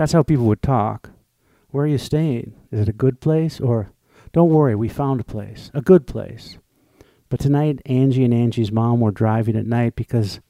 That's 0.00 0.12
how 0.14 0.22
people 0.22 0.46
would 0.46 0.62
talk. 0.62 1.10
Where 1.68 1.84
are 1.84 1.86
you 1.86 1.98
staying? 1.98 2.54
Is 2.70 2.80
it 2.80 2.88
a 2.88 2.92
good 2.94 3.20
place? 3.20 3.60
Or, 3.60 3.92
don't 4.32 4.48
worry, 4.48 4.74
we 4.74 4.88
found 4.88 5.20
a 5.20 5.24
place, 5.24 5.70
a 5.74 5.82
good 5.82 6.06
place. 6.06 6.56
But 7.28 7.38
tonight, 7.38 7.82
Angie 7.84 8.24
and 8.24 8.32
Angie's 8.32 8.72
mom 8.72 9.00
were 9.00 9.10
driving 9.10 9.56
at 9.56 9.66
night 9.66 9.96
because 9.96 10.40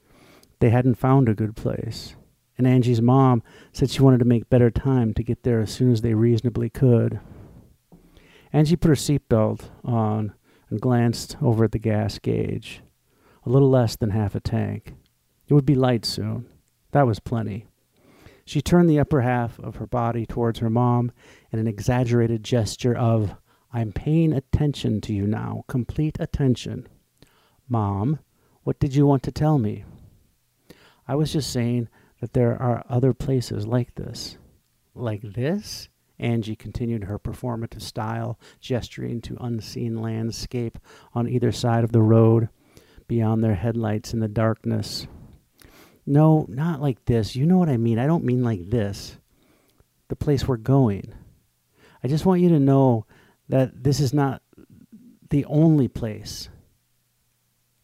they 0.61 0.69
hadn't 0.69 0.95
found 0.95 1.27
a 1.27 1.33
good 1.33 1.57
place. 1.57 2.15
And 2.57 2.65
Angie's 2.65 3.01
mom 3.01 3.43
said 3.73 3.89
she 3.89 4.01
wanted 4.01 4.19
to 4.19 4.25
make 4.25 4.49
better 4.49 4.71
time 4.71 5.13
to 5.15 5.21
get 5.21 5.43
there 5.43 5.59
as 5.59 5.73
soon 5.73 5.91
as 5.91 5.99
they 5.99 6.13
reasonably 6.13 6.69
could. 6.69 7.19
Angie 8.53 8.77
put 8.77 8.87
her 8.87 8.95
seatbelt 8.95 9.63
on 9.83 10.33
and 10.69 10.79
glanced 10.79 11.35
over 11.41 11.65
at 11.65 11.73
the 11.73 11.77
gas 11.77 12.19
gauge. 12.19 12.83
A 13.45 13.49
little 13.49 13.69
less 13.69 13.97
than 13.97 14.11
half 14.11 14.33
a 14.33 14.39
tank. 14.39 14.93
It 15.49 15.53
would 15.53 15.65
be 15.65 15.75
light 15.75 16.05
soon. 16.05 16.45
That 16.91 17.05
was 17.05 17.19
plenty. 17.19 17.67
She 18.51 18.61
turned 18.61 18.89
the 18.89 18.99
upper 18.99 19.21
half 19.21 19.57
of 19.61 19.77
her 19.77 19.87
body 19.87 20.25
towards 20.25 20.59
her 20.59 20.69
mom 20.69 21.13
in 21.53 21.59
an 21.59 21.67
exaggerated 21.67 22.43
gesture 22.43 22.93
of, 22.93 23.33
I'm 23.71 23.93
paying 23.93 24.33
attention 24.33 24.99
to 25.03 25.13
you 25.13 25.25
now, 25.25 25.63
complete 25.69 26.17
attention. 26.19 26.89
Mom, 27.69 28.19
what 28.63 28.77
did 28.77 28.93
you 28.93 29.05
want 29.05 29.23
to 29.23 29.31
tell 29.31 29.57
me? 29.57 29.85
I 31.07 31.15
was 31.15 31.31
just 31.31 31.49
saying 31.49 31.87
that 32.19 32.33
there 32.33 32.61
are 32.61 32.83
other 32.89 33.13
places 33.13 33.65
like 33.65 33.95
this. 33.95 34.37
Like 34.93 35.21
this? 35.21 35.87
Angie 36.19 36.57
continued 36.57 37.05
her 37.05 37.17
performative 37.17 37.81
style, 37.81 38.37
gesturing 38.59 39.21
to 39.21 39.37
unseen 39.39 40.01
landscape 40.01 40.77
on 41.13 41.29
either 41.29 41.53
side 41.53 41.85
of 41.85 41.93
the 41.93 42.01
road, 42.01 42.49
beyond 43.07 43.45
their 43.45 43.55
headlights 43.55 44.13
in 44.13 44.19
the 44.19 44.27
darkness. 44.27 45.07
No, 46.05 46.45
not 46.49 46.81
like 46.81 47.05
this. 47.05 47.35
You 47.35 47.45
know 47.45 47.57
what 47.57 47.69
I 47.69 47.77
mean. 47.77 47.99
I 47.99 48.07
don't 48.07 48.23
mean 48.23 48.43
like 48.43 48.69
this. 48.69 49.17
The 50.07 50.15
place 50.15 50.47
we're 50.47 50.57
going. 50.57 51.13
I 52.03 52.07
just 52.07 52.25
want 52.25 52.41
you 52.41 52.49
to 52.49 52.59
know 52.59 53.05
that 53.49 53.83
this 53.83 53.99
is 53.99 54.13
not 54.13 54.41
the 55.29 55.45
only 55.45 55.87
place 55.87 56.49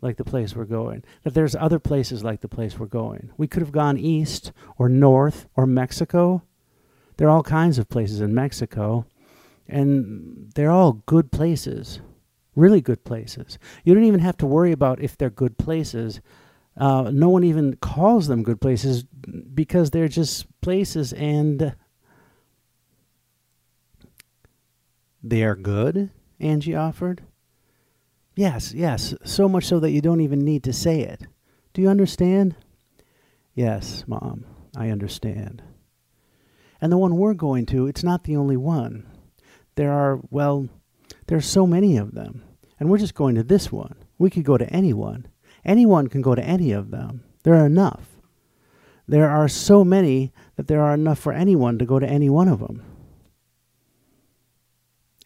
like 0.01 0.17
the 0.17 0.23
place 0.23 0.55
we're 0.55 0.65
going. 0.65 1.03
That 1.23 1.33
there's 1.33 1.55
other 1.55 1.79
places 1.79 2.23
like 2.23 2.41
the 2.41 2.47
place 2.47 2.77
we're 2.77 2.85
going. 2.85 3.31
We 3.37 3.47
could 3.47 3.61
have 3.61 3.71
gone 3.71 3.97
east 3.97 4.51
or 4.77 4.89
north 4.89 5.47
or 5.55 5.65
Mexico. 5.65 6.43
There 7.17 7.27
are 7.27 7.31
all 7.35 7.43
kinds 7.43 7.79
of 7.79 7.89
places 7.89 8.21
in 8.21 8.35
Mexico, 8.35 9.05
and 9.67 10.51
they're 10.53 10.69
all 10.69 11.03
good 11.07 11.31
places, 11.31 11.99
really 12.55 12.79
good 12.79 13.03
places. 13.03 13.57
You 13.83 13.93
don't 13.93 14.03
even 14.03 14.19
have 14.19 14.37
to 14.37 14.45
worry 14.45 14.71
about 14.71 15.01
if 15.01 15.17
they're 15.17 15.29
good 15.29 15.57
places. 15.57 16.21
Uh, 16.77 17.09
no 17.11 17.29
one 17.29 17.43
even 17.43 17.75
calls 17.77 18.27
them 18.27 18.43
good 18.43 18.61
places 18.61 19.03
because 19.03 19.89
they're 19.89 20.07
just 20.07 20.45
places 20.61 21.11
and 21.13 21.75
they 25.23 25.43
are 25.43 25.55
good, 25.55 26.11
Angie 26.39 26.75
offered. 26.75 27.23
Yes, 28.35 28.73
yes, 28.73 29.15
so 29.23 29.49
much 29.49 29.65
so 29.65 29.79
that 29.79 29.89
you 29.89 30.01
don't 30.01 30.21
even 30.21 30.45
need 30.45 30.63
to 30.65 30.73
say 30.73 31.01
it. 31.01 31.23
Do 31.73 31.81
you 31.81 31.89
understand? 31.89 32.55
Yes, 33.55 34.03
Mom, 34.05 34.45
I 34.75 34.89
understand. 34.89 35.63
And 36.79 36.91
the 36.91 36.97
one 36.97 37.17
we're 37.17 37.33
going 37.33 37.65
to, 37.67 37.87
it's 37.87 38.03
not 38.03 38.23
the 38.23 38.37
only 38.37 38.57
one. 38.57 39.07
There 39.75 39.91
are, 39.91 40.19
well, 40.29 40.69
there 41.25 41.37
are 41.39 41.41
so 41.41 41.65
many 41.65 41.97
of 41.97 42.13
them. 42.13 42.43
And 42.79 42.89
we're 42.89 42.99
just 42.99 43.15
going 43.15 43.33
to 43.35 43.43
this 43.43 43.71
one. 43.71 43.95
We 44.19 44.29
could 44.29 44.43
go 44.43 44.57
to 44.57 44.69
anyone. 44.69 45.27
Anyone 45.67 46.07
can 46.07 46.21
go 46.21 46.33
to 46.33 46.43
any 46.43 46.71
of 46.71 46.89
them. 46.89 47.23
There 47.43 47.53
are 47.53 47.65
enough. 47.67 48.07
There 49.07 49.29
are 49.29 49.47
so 49.47 49.83
many 49.83 50.33
that 50.55 50.67
there 50.67 50.81
are 50.81 50.93
enough 50.93 51.19
for 51.19 51.33
anyone 51.33 51.77
to 51.77 51.85
go 51.85 51.99
to 51.99 52.07
any 52.07 52.29
one 52.29 52.47
of 52.47 52.59
them. 52.59 52.83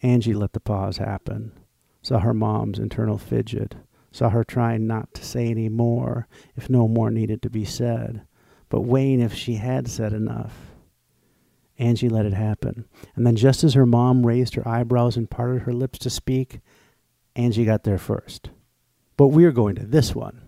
Angie 0.01 0.33
let 0.33 0.53
the 0.53 0.59
pause 0.59 0.97
happen 0.97 1.53
saw 2.01 2.19
her 2.19 2.33
mom's 2.33 2.79
internal 2.79 3.17
fidget, 3.17 3.75
saw 4.11 4.29
her 4.29 4.43
trying 4.43 4.87
not 4.87 5.13
to 5.13 5.23
say 5.23 5.47
any 5.47 5.69
more 5.69 6.27
if 6.55 6.69
no 6.69 6.87
more 6.87 7.11
needed 7.11 7.41
to 7.41 7.49
be 7.49 7.63
said, 7.63 8.23
but 8.69 8.81
weighing 8.81 9.19
if 9.19 9.33
she 9.33 9.55
had 9.55 9.87
said 9.87 10.13
enough. 10.13 10.71
Angie 11.77 12.09
let 12.09 12.25
it 12.25 12.33
happen. 12.33 12.85
And 13.15 13.25
then, 13.25 13.35
just 13.35 13.63
as 13.63 13.73
her 13.73 13.85
mom 13.85 14.25
raised 14.25 14.55
her 14.55 14.67
eyebrows 14.67 15.17
and 15.17 15.29
parted 15.29 15.63
her 15.63 15.73
lips 15.73 15.97
to 15.99 16.09
speak, 16.09 16.59
Angie 17.35 17.65
got 17.65 17.83
there 17.83 17.97
first. 17.97 18.49
But 19.17 19.27
we're 19.27 19.51
going 19.51 19.75
to 19.75 19.85
this 19.85 20.15
one. 20.15 20.41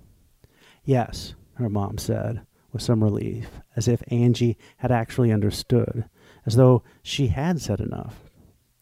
Yes, 0.83 1.35
her 1.55 1.69
mom 1.69 1.97
said, 1.97 2.45
with 2.71 2.81
some 2.81 3.03
relief, 3.03 3.61
as 3.75 3.87
if 3.87 4.03
Angie 4.07 4.57
had 4.77 4.91
actually 4.91 5.31
understood, 5.31 6.05
as 6.45 6.55
though 6.55 6.83
she 7.01 7.27
had 7.27 7.61
said 7.61 7.79
enough. 7.79 8.23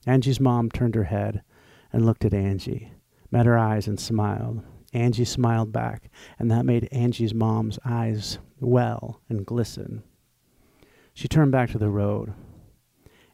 Angie's 0.08 0.39
mom 0.39 0.70
turned 0.70 0.96
her 0.96 1.04
head 1.06 1.44
and 1.94 2.06
looked 2.06 2.26
at 2.26 2.34
Angie, 2.34 2.94
met 3.30 3.46
her 3.46 3.58
eyes, 3.58 3.88
and 3.88 4.00
smiled. 4.00 4.63
Angie 4.94 5.26
smiled 5.26 5.72
back, 5.72 6.10
and 6.39 6.50
that 6.50 6.65
made 6.65 6.89
Angie's 6.91 7.34
mom's 7.34 7.80
eyes 7.86 8.39
well 8.60 9.22
and 9.30 9.46
glisten. 9.46 10.04
She 11.13 11.28
turned 11.28 11.52
back 11.52 11.70
to 11.72 11.78
the 11.78 11.89
road. 11.89 12.34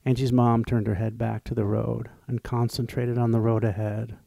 Angie's 0.05 0.33
mom 0.33 0.65
turned 0.65 0.87
her 0.87 0.95
head 0.95 1.17
back 1.17 1.43
to 1.45 1.53
the 1.53 1.65
road 1.65 2.09
and 2.27 2.43
concentrated 2.43 3.17
on 3.17 3.31
the 3.31 3.41
road 3.41 3.63
ahead. 3.63 4.17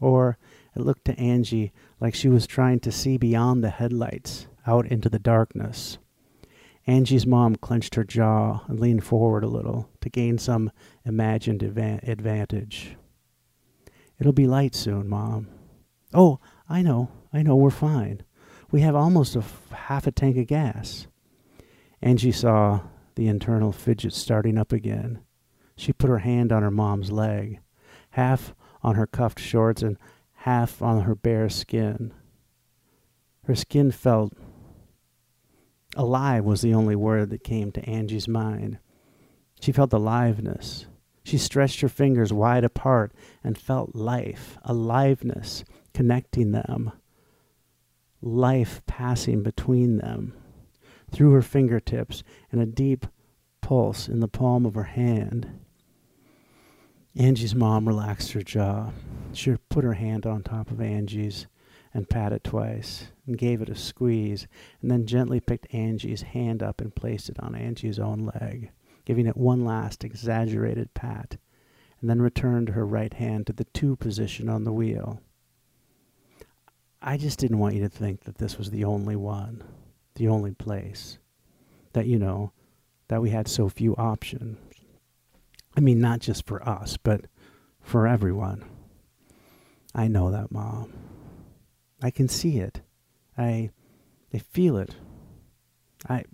Or 0.00 0.38
it 0.76 0.82
looked 0.82 1.06
to 1.06 1.18
Angie 1.18 1.72
like 2.00 2.14
she 2.14 2.28
was 2.28 2.46
trying 2.46 2.80
to 2.80 2.92
see 2.92 3.16
beyond 3.16 3.64
the 3.64 3.70
headlights 3.70 4.46
out 4.66 4.86
into 4.86 5.08
the 5.08 5.18
darkness. 5.18 5.98
Angie's 6.86 7.26
mom 7.26 7.56
clenched 7.56 7.94
her 7.94 8.04
jaw 8.04 8.60
and 8.68 8.78
leaned 8.78 9.02
forward 9.02 9.42
a 9.42 9.48
little 9.48 9.88
to 10.02 10.10
gain 10.10 10.38
some 10.38 10.70
imagined 11.04 11.62
advantage. 11.62 12.96
It'll 14.20 14.32
be 14.32 14.46
light 14.46 14.74
soon, 14.74 15.08
Mom. 15.08 15.48
Oh, 16.14 16.38
I 16.68 16.82
know, 16.82 17.10
I 17.32 17.42
know, 17.42 17.56
we're 17.56 17.70
fine. 17.70 18.22
We 18.70 18.82
have 18.82 18.94
almost 18.94 19.34
a 19.34 19.40
f- 19.40 19.70
half 19.70 20.06
a 20.06 20.12
tank 20.12 20.36
of 20.36 20.46
gas. 20.46 21.06
Angie 22.02 22.32
saw 22.32 22.80
the 23.14 23.28
internal 23.28 23.72
fidget 23.72 24.12
starting 24.12 24.58
up 24.58 24.72
again. 24.72 25.20
She 25.76 25.92
put 25.92 26.10
her 26.10 26.18
hand 26.18 26.52
on 26.52 26.62
her 26.62 26.70
mom's 26.70 27.10
leg, 27.10 27.60
half 28.10 28.54
on 28.82 28.94
her 28.94 29.06
cuffed 29.06 29.40
shorts 29.40 29.82
and 29.82 29.98
half 30.46 30.80
on 30.80 31.00
her 31.00 31.14
bare 31.16 31.48
skin. 31.48 32.14
Her 33.46 33.56
skin 33.56 33.90
felt 33.90 34.32
alive 35.96 36.44
was 36.44 36.60
the 36.60 36.72
only 36.72 36.94
word 36.94 37.30
that 37.30 37.42
came 37.42 37.72
to 37.72 37.84
Angie's 37.84 38.28
mind. 38.28 38.78
She 39.60 39.72
felt 39.72 39.92
aliveness. 39.92 40.86
She 41.24 41.36
stretched 41.36 41.80
her 41.80 41.88
fingers 41.88 42.32
wide 42.32 42.62
apart 42.62 43.10
and 43.42 43.58
felt 43.58 43.96
life, 43.96 44.56
aliveness 44.62 45.64
connecting 45.92 46.52
them, 46.52 46.92
life 48.22 48.82
passing 48.86 49.42
between 49.42 49.96
them, 49.96 50.32
through 51.10 51.32
her 51.32 51.42
fingertips 51.42 52.22
and 52.52 52.60
a 52.60 52.66
deep 52.66 53.04
pulse 53.62 54.06
in 54.06 54.20
the 54.20 54.28
palm 54.28 54.64
of 54.64 54.74
her 54.74 54.84
hand. 54.84 55.58
Angie's 57.16 57.56
mom 57.56 57.88
relaxed 57.88 58.30
her 58.30 58.42
jaw. 58.42 58.92
She 59.36 59.54
put 59.68 59.84
her 59.84 59.94
hand 59.94 60.26
on 60.26 60.42
top 60.42 60.70
of 60.70 60.80
Angie's 60.80 61.46
and 61.94 62.08
patted 62.08 62.36
it 62.36 62.44
twice 62.44 63.06
and 63.26 63.38
gave 63.38 63.62
it 63.62 63.68
a 63.68 63.76
squeeze 63.76 64.46
and 64.80 64.90
then 64.90 65.06
gently 65.06 65.40
picked 65.40 65.72
Angie's 65.74 66.22
hand 66.22 66.62
up 66.62 66.80
and 66.80 66.94
placed 66.94 67.28
it 67.28 67.38
on 67.40 67.54
Angie's 67.54 67.98
own 67.98 68.30
leg 68.40 68.70
giving 69.06 69.26
it 69.26 69.36
one 69.36 69.64
last 69.64 70.04
exaggerated 70.04 70.92
pat, 70.92 71.38
and 72.00 72.10
then 72.10 72.20
returned 72.20 72.70
her 72.70 72.84
right 72.84 73.14
hand 73.14 73.46
to 73.46 73.52
the 73.54 73.64
two 73.64 73.96
position 73.96 74.50
on 74.50 74.64
the 74.64 74.72
wheel. 74.72 75.22
I 77.00 77.16
just 77.16 77.38
didn't 77.38 77.60
want 77.60 77.76
you 77.76 77.82
to 77.82 77.88
think 77.88 78.24
that 78.24 78.36
this 78.36 78.58
was 78.58 78.70
the 78.70 78.84
only 78.84 79.16
one, 79.16 79.62
the 80.16 80.28
only 80.28 80.52
place, 80.52 81.18
that, 81.92 82.06
you 82.06 82.18
know, 82.18 82.52
that 83.08 83.22
we 83.22 83.30
had 83.30 83.48
so 83.48 83.68
few 83.68 83.94
options. 83.94 84.58
I 85.76 85.80
mean, 85.80 86.00
not 86.00 86.20
just 86.20 86.46
for 86.46 86.66
us, 86.68 86.96
but 86.96 87.26
for 87.80 88.08
everyone. 88.08 88.64
I 89.96 90.08
know 90.08 90.32
that, 90.32 90.52
Mom. 90.52 90.92
I 92.02 92.10
can 92.10 92.28
see 92.28 92.58
it. 92.58 92.82
I, 93.38 93.70
I 94.34 94.38
feel 94.38 94.78
it. 94.78 94.96
I, 96.08 96.24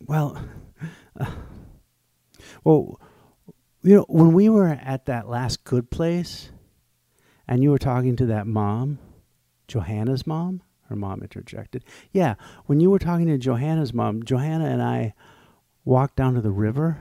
well, 0.00 0.42
uh, 1.20 1.26
well, 2.64 3.00
you 3.82 3.96
know, 3.96 4.06
when 4.08 4.32
we 4.34 4.48
were 4.50 4.68
at 4.68 5.06
that 5.06 5.28
last 5.28 5.64
good 5.64 5.90
place 5.90 6.50
and 7.48 7.62
you 7.62 7.70
were 7.70 7.78
talking 7.78 8.16
to 8.16 8.26
that 8.26 8.46
mom, 8.46 8.98
Johanna's 9.68 10.26
mom, 10.26 10.62
her 10.88 10.96
mom 10.96 11.22
interjected. 11.22 11.84
Yeah, 12.12 12.36
when 12.66 12.80
you 12.80 12.90
were 12.90 13.00
talking 13.00 13.28
to 13.28 13.38
Johanna's 13.38 13.94
mom, 13.94 14.24
Johanna 14.24 14.66
and 14.66 14.82
I 14.82 15.14
walked 15.84 16.16
down 16.16 16.34
to 16.34 16.42
the 16.42 16.52
river 16.52 17.00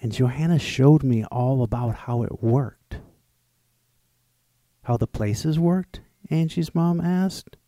And 0.00 0.12
Johanna 0.12 0.58
showed 0.58 1.02
me 1.02 1.24
all 1.26 1.62
about 1.62 1.94
how 1.96 2.22
it 2.22 2.42
worked. 2.42 2.77
How 4.88 4.96
the 4.96 5.06
places 5.06 5.58
worked? 5.58 6.00
Angie's 6.30 6.74
mom 6.74 6.98
asked. 6.98 7.58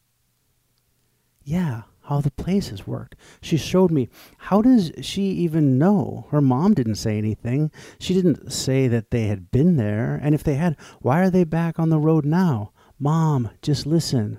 Yeah, 1.45 1.83
how 2.05 2.23
the 2.23 2.31
places 2.31 2.87
worked. 2.87 3.15
She 3.43 3.59
showed 3.59 3.91
me. 3.91 4.09
How 4.39 4.63
does 4.63 4.91
she 5.03 5.25
even 5.25 5.77
know? 5.77 6.29
Her 6.31 6.41
mom 6.41 6.73
didn't 6.73 6.95
say 6.95 7.19
anything. 7.19 7.71
She 7.99 8.15
didn't 8.15 8.51
say 8.51 8.89
that 8.89 9.11
they 9.11 9.27
had 9.27 9.51
been 9.51 9.77
there. 9.77 10.19
And 10.23 10.35
if 10.35 10.43
they 10.43 10.55
had, 10.55 10.79
why 11.01 11.21
are 11.21 11.29
they 11.29 11.45
back 11.45 11.79
on 11.79 11.91
the 11.91 11.99
road 11.99 12.25
now? 12.25 12.73
Mom, 12.99 13.51
just 13.61 13.85
listen. 13.85 14.39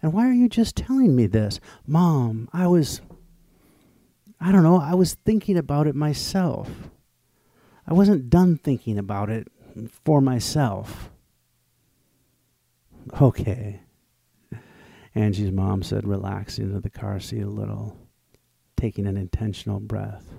And 0.00 0.14
why 0.14 0.26
are 0.26 0.32
you 0.32 0.48
just 0.48 0.74
telling 0.74 1.14
me 1.14 1.26
this? 1.26 1.60
Mom, 1.86 2.48
I 2.50 2.66
was. 2.66 3.02
I 4.40 4.52
don't 4.52 4.62
know, 4.62 4.80
I 4.80 4.94
was 4.94 5.18
thinking 5.26 5.58
about 5.58 5.86
it 5.86 5.94
myself. 5.94 6.70
I 7.86 7.92
wasn't 7.92 8.30
done 8.30 8.56
thinking 8.56 8.96
about 8.96 9.28
it 9.28 9.48
for 10.02 10.22
myself. 10.22 11.10
Okay. 13.14 13.80
Angie's 15.14 15.52
mom 15.52 15.82
said, 15.82 16.06
relaxing 16.06 16.66
into 16.66 16.80
the 16.80 16.90
car 16.90 17.18
seat 17.20 17.42
a 17.42 17.48
little, 17.48 17.96
taking 18.76 19.06
an 19.06 19.16
intentional 19.16 19.80
breath. 19.80 20.34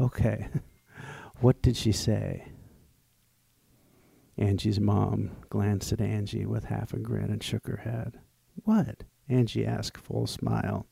Okay. 0.00 0.48
What 1.40 1.60
did 1.60 1.76
she 1.76 1.90
say? 1.90 2.52
Angie's 4.38 4.78
mom 4.78 5.32
glanced 5.50 5.92
at 5.92 6.00
Angie 6.00 6.46
with 6.46 6.66
half 6.66 6.92
a 6.92 7.00
grin 7.00 7.32
and 7.32 7.42
shook 7.42 7.66
her 7.66 7.78
head. 7.78 8.20
What? 8.62 9.02
Angie 9.28 9.66
asked, 9.66 9.98
full 9.98 10.28
smile. 10.28 10.86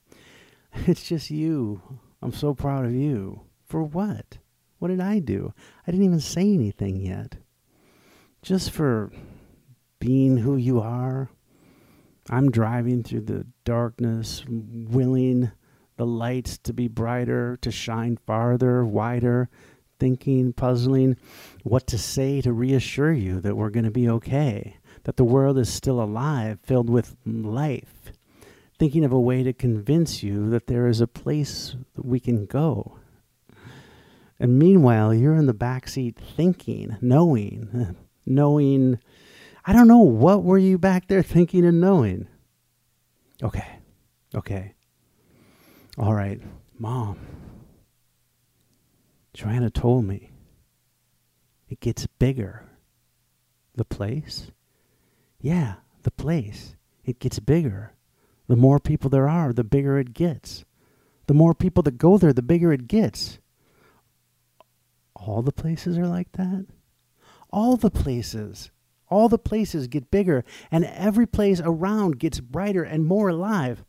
It's 0.86 1.08
just 1.08 1.30
you. 1.30 1.82
I'm 2.20 2.32
so 2.32 2.52
proud 2.54 2.84
of 2.84 2.92
you. 2.92 3.42
For 3.64 3.82
what? 3.82 4.38
What 4.80 4.88
did 4.88 5.00
I 5.00 5.20
do? 5.20 5.52
I 5.86 5.92
didn't 5.92 6.06
even 6.06 6.20
say 6.20 6.52
anything 6.52 6.96
yet. 6.96 7.36
Just 8.42 8.70
for 8.70 9.12
being 10.00 10.38
who 10.38 10.56
you 10.56 10.80
are. 10.80 11.30
I'm 12.28 12.50
driving 12.50 13.04
through 13.04 13.22
the 13.22 13.46
darkness, 13.64 14.44
willing 14.48 15.52
the 15.96 16.06
lights 16.06 16.58
to 16.58 16.72
be 16.72 16.88
brighter, 16.88 17.58
to 17.60 17.70
shine 17.70 18.18
farther, 18.26 18.84
wider, 18.84 19.48
thinking, 19.98 20.52
puzzling 20.52 21.16
what 21.62 21.86
to 21.86 21.98
say 21.98 22.40
to 22.40 22.52
reassure 22.52 23.12
you 23.12 23.40
that 23.40 23.56
we're 23.56 23.70
going 23.70 23.84
to 23.84 23.90
be 23.90 24.08
okay, 24.08 24.76
that 25.04 25.16
the 25.16 25.24
world 25.24 25.58
is 25.58 25.72
still 25.72 26.00
alive, 26.00 26.58
filled 26.62 26.88
with 26.88 27.16
life, 27.26 28.12
thinking 28.78 29.04
of 29.04 29.12
a 29.12 29.20
way 29.20 29.42
to 29.42 29.52
convince 29.52 30.22
you 30.22 30.48
that 30.50 30.66
there 30.66 30.86
is 30.86 31.00
a 31.00 31.06
place 31.06 31.76
we 31.96 32.18
can 32.18 32.46
go. 32.46 32.96
And 34.38 34.58
meanwhile, 34.58 35.12
you're 35.12 35.34
in 35.34 35.46
the 35.46 35.52
back 35.52 35.86
seat 35.86 36.18
thinking, 36.18 36.96
knowing, 37.02 37.94
knowing. 38.26 38.98
I 39.70 39.72
don't 39.72 39.86
know 39.86 40.00
what 40.00 40.42
were 40.42 40.58
you 40.58 40.78
back 40.78 41.06
there 41.06 41.22
thinking 41.22 41.64
and 41.64 41.80
knowing. 41.80 42.26
Okay. 43.40 43.78
Okay. 44.34 44.74
All 45.96 46.12
right, 46.12 46.40
mom. 46.76 47.20
Johanna 49.32 49.70
told 49.70 50.06
me 50.06 50.32
it 51.68 51.78
gets 51.78 52.08
bigger. 52.18 52.64
The 53.76 53.84
place? 53.84 54.50
Yeah, 55.40 55.74
the 56.02 56.10
place. 56.10 56.74
It 57.04 57.20
gets 57.20 57.38
bigger. 57.38 57.94
The 58.48 58.56
more 58.56 58.80
people 58.80 59.08
there 59.08 59.28
are, 59.28 59.52
the 59.52 59.62
bigger 59.62 60.00
it 60.00 60.14
gets. 60.14 60.64
The 61.28 61.34
more 61.34 61.54
people 61.54 61.84
that 61.84 61.96
go 61.96 62.18
there, 62.18 62.32
the 62.32 62.42
bigger 62.42 62.72
it 62.72 62.88
gets. 62.88 63.38
All 65.14 65.42
the 65.42 65.52
places 65.52 65.96
are 65.96 66.08
like 66.08 66.32
that? 66.32 66.66
All 67.50 67.76
the 67.76 67.92
places. 67.92 68.72
All 69.10 69.28
the 69.28 69.38
places 69.38 69.88
get 69.88 70.10
bigger, 70.10 70.44
and 70.70 70.84
every 70.84 71.26
place 71.26 71.60
around 71.62 72.18
gets 72.18 72.40
brighter 72.40 72.84
and 72.84 73.04
more 73.04 73.28
alive. 73.28 73.84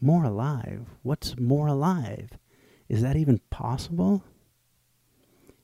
More 0.00 0.24
alive? 0.24 0.86
What's 1.02 1.38
more 1.38 1.66
alive? 1.66 2.30
Is 2.88 3.02
that 3.02 3.16
even 3.16 3.40
possible? 3.50 4.22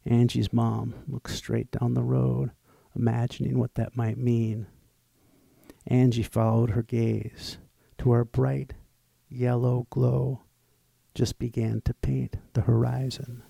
Angie's 0.04 0.52
mom 0.52 0.94
looked 1.06 1.30
straight 1.30 1.70
down 1.70 1.94
the 1.94 2.02
road, 2.02 2.50
imagining 2.96 3.58
what 3.58 3.74
that 3.76 3.96
might 3.96 4.18
mean. 4.18 4.66
Angie 5.86 6.22
followed 6.22 6.70
her 6.70 6.82
gaze 6.82 7.58
to 7.98 8.08
where 8.08 8.20
a 8.20 8.26
bright 8.26 8.74
yellow 9.28 9.86
glow 9.90 10.42
just 11.14 11.38
began 11.38 11.80
to 11.82 11.94
paint 11.94 12.36
the 12.54 12.62
horizon. 12.62 13.42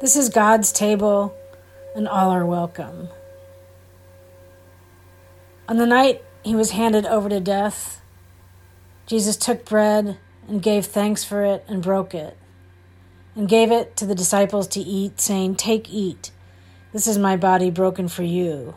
This 0.00 0.14
is 0.14 0.28
God's 0.28 0.70
table, 0.70 1.34
and 1.96 2.06
all 2.06 2.30
are 2.30 2.46
welcome. 2.46 3.08
On 5.68 5.76
the 5.76 5.86
night 5.86 6.22
he 6.44 6.54
was 6.54 6.70
handed 6.70 7.04
over 7.04 7.28
to 7.28 7.40
death, 7.40 8.00
Jesus 9.06 9.36
took 9.36 9.64
bread 9.64 10.16
and 10.46 10.62
gave 10.62 10.86
thanks 10.86 11.24
for 11.24 11.42
it 11.42 11.64
and 11.66 11.82
broke 11.82 12.14
it, 12.14 12.36
and 13.34 13.48
gave 13.48 13.72
it 13.72 13.96
to 13.96 14.06
the 14.06 14.14
disciples 14.14 14.68
to 14.68 14.80
eat, 14.80 15.20
saying, 15.20 15.56
Take, 15.56 15.90
eat. 15.90 16.30
This 16.92 17.08
is 17.08 17.18
my 17.18 17.36
body 17.36 17.68
broken 17.68 18.06
for 18.06 18.22
you. 18.22 18.76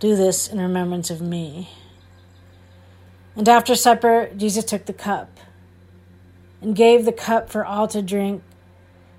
Do 0.00 0.16
this 0.16 0.48
in 0.48 0.60
remembrance 0.60 1.08
of 1.08 1.22
me. 1.22 1.70
And 3.36 3.48
after 3.48 3.74
supper, 3.74 4.28
Jesus 4.36 4.66
took 4.66 4.84
the 4.84 4.92
cup 4.92 5.40
and 6.60 6.76
gave 6.76 7.06
the 7.06 7.12
cup 7.12 7.48
for 7.48 7.64
all 7.64 7.88
to 7.88 8.02
drink 8.02 8.42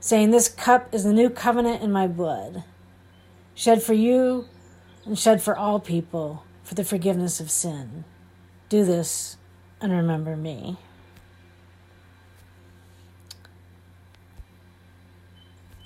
saying, 0.03 0.31
This 0.31 0.49
cup 0.49 0.93
is 0.93 1.05
the 1.05 1.13
new 1.13 1.29
covenant 1.29 1.81
in 1.81 1.89
my 1.89 2.07
blood, 2.07 2.65
shed 3.55 3.81
for 3.81 3.93
you 3.93 4.45
and 5.05 5.17
shed 5.17 5.41
for 5.41 5.57
all 5.57 5.79
people 5.79 6.43
for 6.61 6.75
the 6.75 6.83
forgiveness 6.83 7.39
of 7.39 7.49
sin. 7.49 8.03
Do 8.67 8.83
this 8.83 9.37
and 9.79 9.93
remember 9.93 10.35
me. 10.35 10.77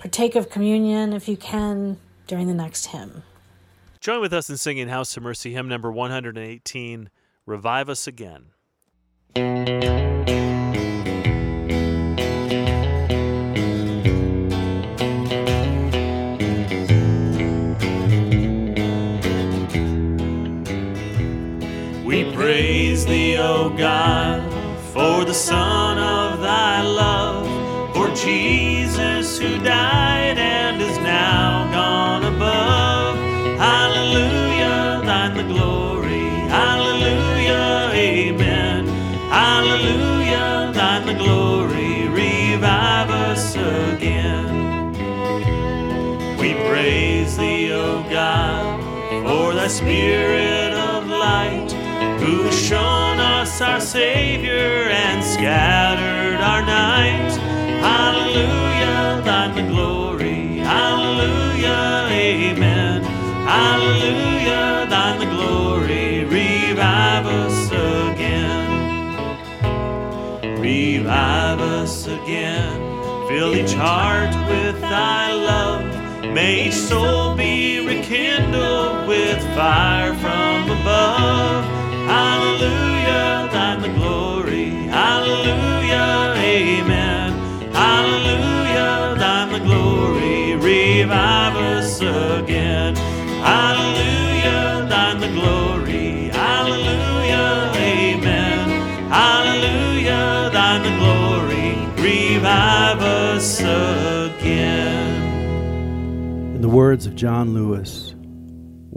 Partake 0.00 0.34
of 0.34 0.50
communion 0.50 1.12
if 1.12 1.28
you 1.28 1.36
can 1.36 1.98
during 2.26 2.48
the 2.48 2.54
next 2.54 2.86
hymn. 2.86 3.22
Join 4.00 4.20
with 4.20 4.32
us 4.32 4.50
in 4.50 4.56
singing 4.56 4.88
House 4.88 5.16
of 5.16 5.22
Mercy, 5.22 5.52
hymn 5.52 5.68
number 5.68 5.92
118, 5.92 7.10
Revive 7.46 7.88
Us 7.88 8.06
Again. 8.08 8.46
O 23.50 23.70
God, 23.70 24.42
for 24.92 25.24
the 25.24 25.32
Son 25.32 25.96
of 25.96 26.42
thy 26.42 26.82
love, 26.82 27.46
for 27.94 28.14
Jesus 28.14 29.38
who 29.38 29.58
died 29.60 30.36
and 30.36 30.82
is 30.82 30.98
now 30.98 31.66
gone 31.72 32.24
above. 32.24 33.16
Hallelujah, 33.56 35.00
thine 35.02 35.34
the 35.34 35.44
glory. 35.44 36.28
Hallelujah, 36.60 37.90
amen. 37.94 38.86
Hallelujah, 39.30 40.70
thine 40.74 41.06
the 41.06 41.14
glory. 41.14 42.06
Revive 42.08 43.08
us 43.08 43.54
again. 43.54 44.92
We 46.36 46.52
praise 46.68 47.38
thee, 47.38 47.72
O 47.72 48.02
God, 48.10 48.78
for 49.26 49.54
thy 49.54 49.68
spirit 49.68 50.74
of 50.74 51.06
light 51.06 51.72
who 52.20 52.52
shown 52.52 52.84
us 52.84 52.97
Savior 53.80 54.88
and 54.90 55.22
scattered 55.24 56.40
our 56.40 56.62
night. 56.62 57.30
Hallelujah, 57.80 59.22
thine 59.24 59.54
the 59.54 59.62
glory. 59.72 60.58
Hallelujah, 60.58 62.08
amen. 62.10 63.02
Hallelujah, 63.46 64.86
thine 64.90 65.20
the 65.20 65.26
glory. 65.26 66.24
Revive 66.24 67.26
us 67.26 67.70
again. 67.70 68.68
Revive 70.60 71.60
us 71.60 72.06
again. 72.08 72.80
Fill 73.28 73.54
each 73.54 73.74
heart 73.74 74.34
with 74.48 74.80
thy 74.80 75.32
love. 75.32 75.84
May 76.34 76.66
each 76.66 76.74
soul 76.74 77.36
be 77.36 77.86
rekindled 77.86 79.06
with 79.06 79.40
fire 79.54 80.14
from 80.16 80.70
above. 80.70 81.77
Hallelujah, 82.08 83.48
thine 83.52 83.80
the 83.82 83.88
glory. 83.90 84.70
Hallelujah, 84.88 86.34
amen. 86.36 87.32
Hallelujah, 87.72 89.14
thine 89.18 89.52
the 89.52 89.60
glory. 89.60 90.56
Revive 90.56 91.56
us 91.56 92.00
again. 92.00 92.96
Hallelujah, 92.96 94.86
thine 94.88 95.20
the 95.20 95.28
glory. 95.38 96.30
Hallelujah, 96.30 97.72
amen. 97.76 98.68
Hallelujah, 99.10 100.50
thine 100.50 100.82
the 100.82 100.94
glory, 100.98 101.74
revive 102.02 103.02
us 103.02 103.60
again. 103.60 105.14
In 106.54 106.62
the 106.62 106.68
words 106.68 107.06
of 107.06 107.14
John 107.14 107.52
Lewis, 107.52 108.07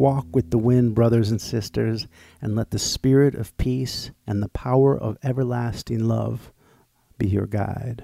walk 0.02 0.26
with 0.34 0.50
the 0.50 0.58
wind, 0.58 0.96
brothers 0.96 1.30
and 1.30 1.40
sisters, 1.40 2.08
and 2.42 2.56
let 2.56 2.72
the 2.72 2.80
spirit 2.80 3.36
of 3.36 3.56
peace 3.58 4.10
and 4.26 4.42
the 4.42 4.50
power 4.50 4.98
of 4.98 5.16
everlasting 5.24 6.04
love 6.04 6.52
be 7.20 7.28
your 7.28 7.46
guide. 7.46 8.04